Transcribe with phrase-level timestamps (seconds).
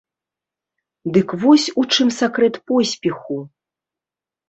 [1.17, 3.41] Дык вось у чым сакрэт поспеху!